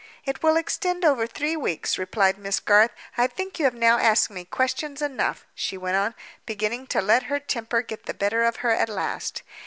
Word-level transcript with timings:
"It 0.25 0.41
will 0.41 0.57
extend 0.57 1.05
over 1.05 1.27
three 1.27 1.55
weeks," 1.55 1.99
replied 1.99 2.39
Miss 2.39 2.59
Garth. 2.59 2.89
"I 3.19 3.27
think 3.27 3.59
you 3.59 3.65
have 3.65 3.75
now 3.75 3.99
asked 3.99 4.31
me 4.31 4.45
questions 4.45 4.99
enough," 4.99 5.45
she 5.53 5.77
went 5.77 5.95
on, 5.97 6.15
beginning 6.47 6.87
to 6.87 7.03
let 7.03 7.25
her 7.29 7.39
temper 7.39 7.83
get 7.83 8.07
the 8.07 8.15
better 8.15 8.43
of 8.43 8.57
her 8.65 8.71
at 8.71 8.89
last. 8.89 9.43